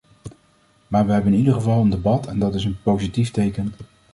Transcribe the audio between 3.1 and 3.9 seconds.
teken.